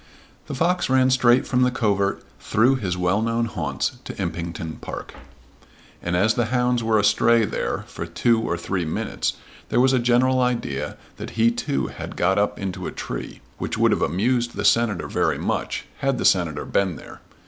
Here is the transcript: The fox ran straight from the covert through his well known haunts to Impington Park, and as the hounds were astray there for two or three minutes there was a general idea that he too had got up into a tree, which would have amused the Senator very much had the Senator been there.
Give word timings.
The 0.47 0.55
fox 0.55 0.89
ran 0.89 1.11
straight 1.11 1.45
from 1.45 1.61
the 1.61 1.69
covert 1.69 2.23
through 2.39 2.77
his 2.77 2.97
well 2.97 3.21
known 3.21 3.45
haunts 3.45 3.99
to 4.05 4.19
Impington 4.19 4.77
Park, 4.77 5.13
and 6.01 6.15
as 6.17 6.33
the 6.33 6.45
hounds 6.45 6.81
were 6.83 6.97
astray 6.97 7.45
there 7.45 7.83
for 7.87 8.07
two 8.07 8.41
or 8.41 8.57
three 8.57 8.83
minutes 8.83 9.33
there 9.69 9.79
was 9.79 9.93
a 9.93 9.99
general 9.99 10.41
idea 10.41 10.97
that 11.17 11.37
he 11.37 11.51
too 11.51 11.85
had 11.85 12.15
got 12.15 12.39
up 12.39 12.57
into 12.57 12.87
a 12.87 12.91
tree, 12.91 13.41
which 13.59 13.77
would 13.77 13.91
have 13.91 14.01
amused 14.01 14.55
the 14.55 14.65
Senator 14.65 15.07
very 15.07 15.37
much 15.37 15.85
had 15.99 16.17
the 16.17 16.25
Senator 16.25 16.65
been 16.65 16.95
there. 16.95 17.21